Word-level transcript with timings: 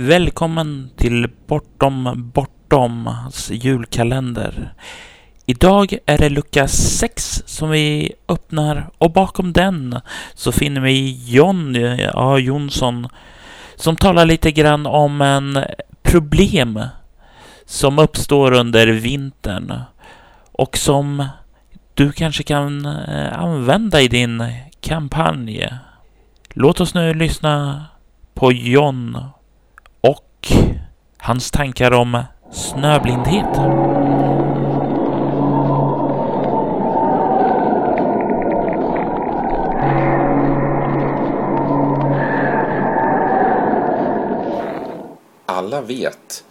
Välkommen 0.00 0.90
till 0.96 1.30
Bortom 1.46 2.30
Bortoms 2.34 3.50
julkalender. 3.50 4.74
Idag 5.46 5.98
är 6.06 6.18
det 6.18 6.28
lucka 6.28 6.68
6 6.68 7.42
som 7.46 7.70
vi 7.70 8.12
öppnar 8.28 8.90
och 8.98 9.12
bakom 9.12 9.52
den 9.52 10.00
så 10.34 10.52
finner 10.52 10.80
vi 10.80 11.24
John 11.32 11.76
A. 12.14 12.38
Jonsson 12.38 13.08
som 13.76 13.96
talar 13.96 14.26
lite 14.26 14.52
grann 14.52 14.86
om 14.86 15.20
en 15.20 15.64
problem 16.02 16.80
som 17.64 17.98
uppstår 17.98 18.52
under 18.52 18.86
vintern 18.86 19.80
och 20.52 20.76
som 20.76 21.28
du 21.94 22.12
kanske 22.12 22.42
kan 22.42 22.86
eh, 22.86 23.38
använda 23.38 24.00
i 24.00 24.08
din 24.08 24.44
kampanj. 24.80 25.68
Låt 26.50 26.80
oss 26.80 26.94
nu 26.94 27.14
lyssna 27.14 27.84
på 28.34 28.52
John 28.52 29.18
och 30.40 30.52
hans 31.18 31.50
tankar 31.50 31.92
om 31.92 32.22
snöblindhet. 32.52 33.58
Alla 45.46 45.80
vet 45.80 46.44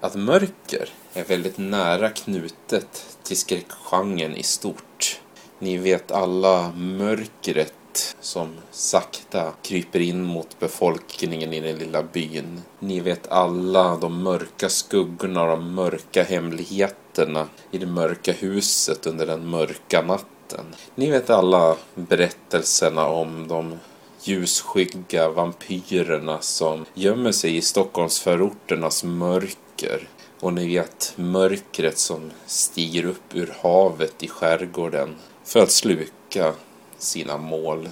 att 0.00 0.14
mörker 0.14 0.88
är 1.14 1.24
väldigt 1.24 1.58
nära 1.58 2.08
knutet 2.08 3.18
till 3.22 3.36
skräckgenren 3.36 4.36
i 4.36 4.42
stort. 4.42 5.20
Ni 5.58 5.76
vet 5.76 6.12
alla 6.12 6.72
mörkret 6.72 7.74
som 8.20 8.48
sakta 8.70 9.52
kryper 9.62 10.00
in 10.00 10.22
mot 10.22 10.58
befolkningen 10.58 11.52
i 11.52 11.60
den 11.60 11.78
lilla 11.78 12.02
byn. 12.02 12.62
Ni 12.78 13.00
vet 13.00 13.28
alla 13.28 13.96
de 13.96 14.22
mörka 14.22 14.68
skuggorna 14.68 15.42
och 15.42 15.48
de 15.48 15.74
mörka 15.74 16.22
hemligheterna 16.22 17.48
i 17.70 17.78
det 17.78 17.86
mörka 17.86 18.32
huset 18.32 19.06
under 19.06 19.26
den 19.26 19.46
mörka 19.46 20.02
natten. 20.02 20.64
Ni 20.94 21.10
vet 21.10 21.30
alla 21.30 21.76
berättelserna 21.94 23.06
om 23.06 23.48
de 23.48 23.78
ljusskygga 24.22 25.28
vampyrerna 25.28 26.40
som 26.40 26.84
gömmer 26.94 27.32
sig 27.32 27.56
i 27.56 27.62
Stockholmsförorternas 27.62 29.04
mörker. 29.04 30.08
Och 30.40 30.52
ni 30.52 30.68
vet 30.68 31.12
mörkret 31.16 31.98
som 31.98 32.30
stiger 32.46 33.04
upp 33.04 33.34
ur 33.34 33.54
havet 33.62 34.22
i 34.22 34.28
skärgården 34.28 35.16
för 35.44 35.60
att 35.60 35.70
sluka 35.70 36.54
sina 37.02 37.38
mål. 37.38 37.88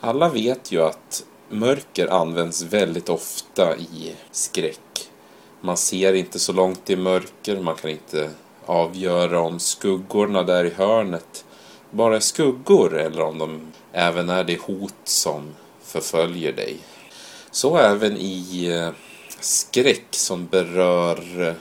Alla 0.00 0.28
vet 0.28 0.72
ju 0.72 0.82
att 0.82 1.24
mörker 1.48 2.06
används 2.06 2.62
väldigt 2.62 3.08
ofta 3.08 3.76
i 3.76 4.14
skräck. 4.30 5.10
Man 5.60 5.76
ser 5.76 6.12
inte 6.12 6.38
så 6.38 6.52
långt 6.52 6.90
i 6.90 6.96
mörker, 6.96 7.60
man 7.60 7.76
kan 7.76 7.90
inte 7.90 8.30
avgöra 8.66 9.40
om 9.40 9.58
skuggorna 9.58 10.42
där 10.42 10.64
i 10.64 10.70
hörnet 10.70 11.44
bara 11.90 12.16
är 12.16 12.20
skuggor 12.20 12.98
eller 12.98 13.22
om 13.22 13.38
de 13.38 13.72
även 13.92 14.28
är 14.28 14.44
det 14.44 14.60
hot 14.60 14.94
som 15.04 15.54
förföljer 15.82 16.52
dig. 16.52 16.76
Så 17.50 17.76
även 17.76 18.16
i 18.16 18.66
eh, 18.66 18.90
skräck 19.40 20.06
som 20.10 20.46
berör 20.46 21.48
eh, 21.48 21.54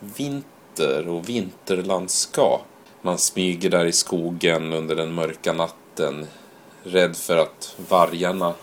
vinter 0.00 1.08
och 1.08 1.28
vinterlandskap. 1.28 2.66
Man 3.02 3.18
smyger 3.18 3.70
där 3.70 3.84
i 3.84 3.92
skogen 3.92 4.72
under 4.72 4.96
den 4.96 5.14
mörka 5.14 5.52
natten 5.52 5.83
rädd 6.82 7.16
för 7.16 7.36
att 7.36 7.76
vargarna 7.88 8.54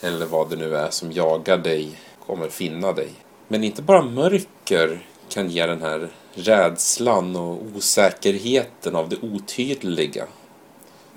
eller 0.00 0.26
vad 0.26 0.50
det 0.50 0.56
nu 0.56 0.76
är 0.76 0.90
som 0.90 1.12
jagar 1.12 1.58
dig 1.58 2.00
kommer 2.26 2.48
finna 2.48 2.92
dig. 2.92 3.10
Men 3.48 3.64
inte 3.64 3.82
bara 3.82 4.02
mörker 4.02 5.06
kan 5.28 5.50
ge 5.50 5.66
den 5.66 5.82
här 5.82 6.08
rädslan 6.34 7.36
och 7.36 7.62
osäkerheten 7.76 8.96
av 8.96 9.08
det 9.08 9.16
otydliga. 9.22 10.26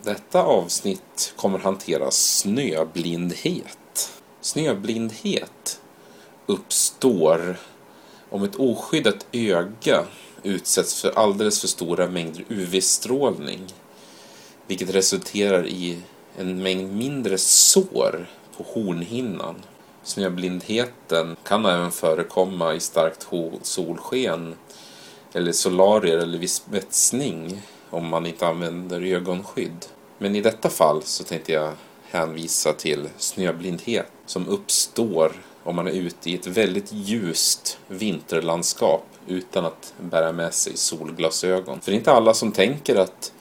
Detta 0.03 0.43
avsnitt 0.43 1.33
kommer 1.35 1.59
hantera 1.59 2.11
snöblindhet. 2.11 4.11
Snöblindhet 4.41 5.81
uppstår 6.45 7.57
om 8.29 8.43
ett 8.43 8.55
oskyddat 8.55 9.25
öga 9.31 10.03
utsätts 10.43 11.01
för 11.01 11.11
alldeles 11.11 11.61
för 11.61 11.67
stora 11.67 12.07
mängder 12.07 12.45
UV-strålning 12.49 13.73
vilket 14.67 14.95
resulterar 14.95 15.67
i 15.67 15.97
en 16.37 16.63
mängd 16.63 16.95
mindre 16.95 17.37
sår 17.37 18.25
på 18.57 18.63
hornhinnan. 18.63 19.55
Snöblindheten 20.03 21.35
kan 21.43 21.65
även 21.65 21.91
förekomma 21.91 22.73
i 22.73 22.79
starkt 22.79 23.27
solsken 23.61 24.55
eller 25.33 25.51
solarier 25.51 26.17
eller 26.17 26.37
vid 26.37 26.49
spetsning 26.49 27.61
om 27.89 28.07
man 28.07 28.25
inte 28.25 28.47
använder 28.47 29.01
ögonskydd. 29.01 29.85
Men 30.17 30.35
i 30.35 30.41
detta 30.41 30.69
fall 30.69 31.03
så 31.03 31.23
tänkte 31.23 31.51
jag 31.51 31.73
hänvisa 32.03 32.73
till 32.73 33.09
snöblindhet 33.17 34.11
som 34.25 34.47
uppstår 34.47 35.31
om 35.63 35.75
man 35.75 35.87
är 35.87 35.91
ute 35.91 36.29
i 36.29 36.35
ett 36.35 36.47
väldigt 36.47 36.91
ljust 36.91 37.79
vinterlandskap 37.87 39.05
utan 39.27 39.65
att 39.65 39.93
bära 39.99 40.31
med 40.31 40.53
sig 40.53 40.77
solglasögon. 40.77 41.81
För 41.81 41.91
det 41.91 41.95
är 41.95 41.99
inte 41.99 42.11
alla 42.11 42.33
som 42.33 42.51
tänker 42.51 42.95
att 42.95 43.33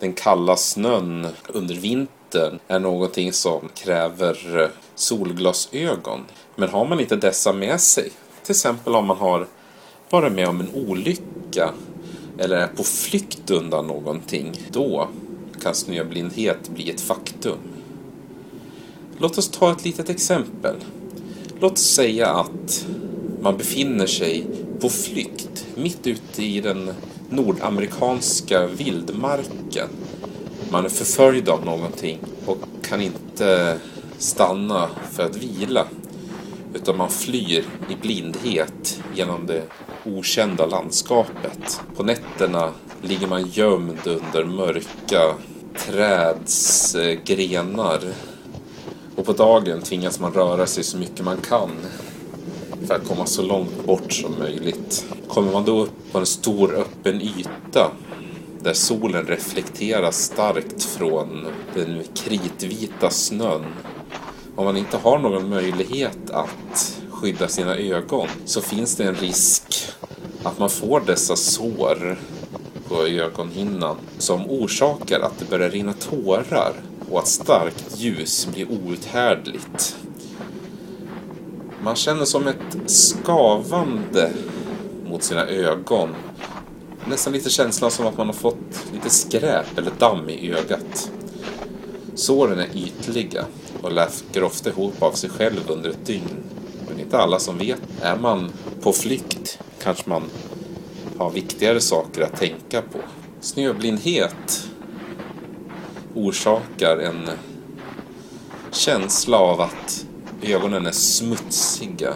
den 0.00 0.12
kalla 0.12 0.56
snön 0.56 1.26
under 1.48 1.74
vintern 1.74 2.58
är 2.68 2.78
någonting 2.78 3.32
som 3.32 3.68
kräver 3.74 4.70
solglasögon. 4.94 6.20
Men 6.56 6.68
har 6.68 6.84
man 6.84 7.00
inte 7.00 7.16
dessa 7.16 7.52
med 7.52 7.80
sig, 7.80 8.10
till 8.42 8.52
exempel 8.52 8.94
om 8.94 9.06
man 9.06 9.16
har 9.16 9.46
varit 10.10 10.32
med 10.32 10.48
om 10.48 10.60
en 10.60 10.74
olycka 10.74 11.72
eller 12.38 12.56
är 12.56 12.66
på 12.66 12.84
flykt 12.84 13.50
undan 13.50 13.86
någonting, 13.86 14.52
då 14.70 15.08
kan 15.62 15.74
snöblindhet 15.74 16.68
bli 16.68 16.90
ett 16.90 17.00
faktum. 17.00 17.58
Låt 19.18 19.38
oss 19.38 19.48
ta 19.48 19.72
ett 19.72 19.84
litet 19.84 20.10
exempel. 20.10 20.76
Låt 21.60 21.72
oss 21.72 21.94
säga 21.94 22.28
att 22.28 22.86
man 23.40 23.56
befinner 23.56 24.06
sig 24.06 24.46
på 24.80 24.88
flykt 24.88 25.66
mitt 25.74 26.06
ute 26.06 26.42
i 26.42 26.60
den 26.60 26.90
nordamerikanska 27.30 28.66
vildmarken. 28.66 29.88
Man 30.70 30.84
är 30.84 30.88
förföljd 30.88 31.48
av 31.48 31.64
någonting 31.64 32.18
och 32.46 32.58
kan 32.82 33.00
inte 33.00 33.78
stanna 34.18 34.88
för 35.10 35.22
att 35.22 35.36
vila. 35.36 35.86
Utan 36.74 36.96
man 36.96 37.10
flyr 37.10 37.64
i 37.88 37.94
blindhet 38.02 39.02
genom 39.14 39.46
det 39.46 39.62
okända 40.04 40.66
landskapet. 40.66 41.80
På 41.96 42.02
nätterna 42.02 42.70
ligger 43.02 43.26
man 43.26 43.46
gömd 43.46 43.98
under 44.04 44.44
mörka 44.44 45.34
träds 45.76 46.96
grenar. 47.24 48.00
Och 49.16 49.26
på 49.26 49.32
dagen 49.32 49.82
tvingas 49.82 50.20
man 50.20 50.32
röra 50.32 50.66
sig 50.66 50.84
så 50.84 50.98
mycket 50.98 51.24
man 51.24 51.36
kan 51.36 51.70
för 52.90 52.96
att 52.96 53.08
komma 53.08 53.26
så 53.26 53.42
långt 53.42 53.86
bort 53.86 54.12
som 54.12 54.38
möjligt. 54.38 55.06
Kommer 55.28 55.52
man 55.52 55.64
då 55.64 55.80
upp 55.80 56.12
på 56.12 56.18
en 56.18 56.26
stor 56.26 56.74
öppen 56.74 57.20
yta 57.20 57.90
där 58.62 58.72
solen 58.72 59.26
reflekterar 59.26 60.10
starkt 60.10 60.84
från 60.84 61.46
den 61.74 62.02
kritvita 62.14 63.10
snön. 63.10 63.64
Om 64.56 64.64
man 64.64 64.76
inte 64.76 64.96
har 64.96 65.18
någon 65.18 65.48
möjlighet 65.48 66.30
att 66.30 67.00
skydda 67.10 67.48
sina 67.48 67.76
ögon 67.76 68.28
så 68.44 68.60
finns 68.60 68.96
det 68.96 69.04
en 69.04 69.14
risk 69.14 69.88
att 70.42 70.58
man 70.58 70.70
får 70.70 71.00
dessa 71.00 71.36
sår 71.36 72.18
på 72.88 73.06
ögonhinnan 73.06 73.96
som 74.18 74.50
orsakar 74.50 75.20
att 75.20 75.38
det 75.38 75.50
börjar 75.50 75.70
rinna 75.70 75.92
tårar 75.92 76.72
och 77.10 77.18
att 77.18 77.28
starkt 77.28 77.96
ljus 77.96 78.48
blir 78.54 78.66
outhärdligt. 78.70 79.96
Man 81.82 81.96
känner 81.96 82.24
som 82.24 82.46
ett 82.46 82.90
skavande 82.90 84.32
mot 85.06 85.22
sina 85.22 85.46
ögon. 85.46 86.14
Nästan 87.08 87.32
lite 87.32 87.50
känslan 87.50 87.90
som 87.90 88.06
att 88.06 88.16
man 88.16 88.26
har 88.26 88.34
fått 88.34 88.84
lite 88.92 89.10
skräp 89.10 89.78
eller 89.78 89.92
damm 89.98 90.28
i 90.28 90.52
ögat. 90.52 91.10
Såren 92.14 92.58
är 92.58 92.68
ytliga 92.76 93.44
och 93.82 93.92
läker 93.92 94.42
ofta 94.42 94.70
ihop 94.70 95.02
av 95.02 95.12
sig 95.12 95.30
själv 95.30 95.60
under 95.68 95.90
ett 95.90 96.06
dygn. 96.06 96.42
Men 96.88 97.00
inte 97.00 97.18
alla 97.18 97.38
som 97.38 97.58
vet. 97.58 97.82
Är 98.02 98.16
man 98.16 98.52
på 98.82 98.92
flykt 98.92 99.58
kanske 99.82 100.10
man 100.10 100.22
har 101.18 101.30
viktigare 101.30 101.80
saker 101.80 102.22
att 102.22 102.36
tänka 102.36 102.82
på. 102.82 102.98
Snöblindhet 103.40 104.68
orsakar 106.14 106.96
en 106.96 107.30
känsla 108.72 109.38
av 109.38 109.60
att 109.60 110.06
ögonen 110.42 110.86
är 110.86 110.92
smutsiga. 110.92 112.14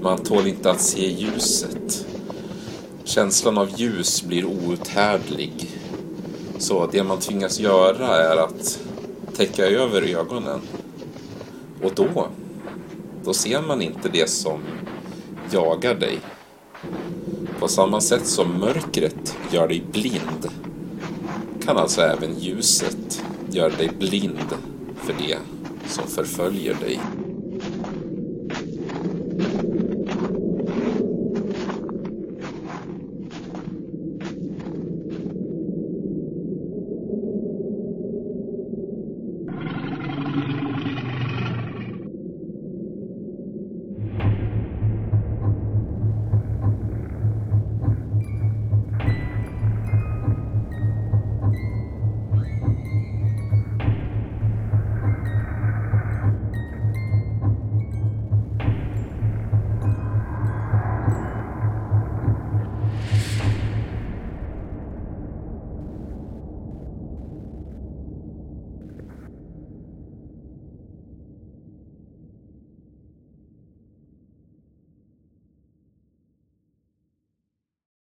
Man 0.00 0.18
tål 0.18 0.46
inte 0.46 0.70
att 0.70 0.80
se 0.80 1.10
ljuset. 1.10 2.06
Känslan 3.04 3.58
av 3.58 3.80
ljus 3.80 4.22
blir 4.22 4.44
outhärdlig. 4.44 5.70
Så 6.58 6.86
det 6.92 7.02
man 7.02 7.18
tvingas 7.18 7.60
göra 7.60 8.16
är 8.16 8.36
att 8.36 8.80
täcka 9.36 9.66
över 9.66 10.02
ögonen. 10.02 10.60
Och 11.82 11.92
då, 11.94 12.28
då 13.24 13.34
ser 13.34 13.62
man 13.62 13.82
inte 13.82 14.08
det 14.08 14.30
som 14.30 14.60
jagar 15.50 15.94
dig. 15.94 16.20
På 17.58 17.68
samma 17.68 18.00
sätt 18.00 18.26
som 18.26 18.58
mörkret 18.58 19.36
gör 19.50 19.68
dig 19.68 19.84
blind 19.92 20.48
kan 21.64 21.76
alltså 21.76 22.00
även 22.00 22.38
ljuset 22.38 23.24
göra 23.50 23.68
dig 23.76 23.90
blind 23.98 24.54
för 24.96 25.14
det 25.18 25.38
som 25.86 26.06
förföljer 26.06 26.74
dig. 26.74 27.00